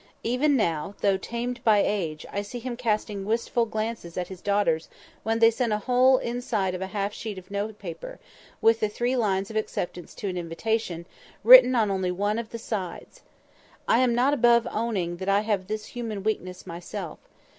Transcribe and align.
Even 0.23 0.57
now, 0.57 0.95
though 1.01 1.15
tamed 1.15 1.63
by 1.63 1.83
age, 1.85 2.25
I 2.33 2.41
see 2.41 2.57
him 2.57 2.75
casting 2.75 3.23
wistful 3.23 3.67
glances 3.67 4.17
at 4.17 4.29
his 4.29 4.41
daughters 4.41 4.89
when 5.21 5.37
they 5.37 5.51
send 5.51 5.71
a 5.71 5.77
whole 5.77 6.17
inside 6.17 6.73
of 6.73 6.81
a 6.81 6.87
half 6.87 7.13
sheet 7.13 7.37
of 7.37 7.51
note 7.51 7.77
paper, 7.77 8.19
with 8.61 8.79
the 8.79 8.89
three 8.89 9.15
lines 9.15 9.51
of 9.51 9.55
acceptance 9.55 10.15
to 10.15 10.27
an 10.27 10.37
invitation, 10.39 11.05
written 11.43 11.75
on 11.75 11.91
only 11.91 12.09
one 12.09 12.39
of 12.39 12.49
the 12.49 12.57
sides. 12.57 13.21
I 13.87 13.99
am 13.99 14.15
not 14.15 14.33
above 14.33 14.67
owning 14.71 15.17
that 15.17 15.29
I 15.29 15.41
have 15.41 15.67
this 15.67 15.85
human 15.85 16.23
weakness 16.23 16.65
myself. 16.65 17.19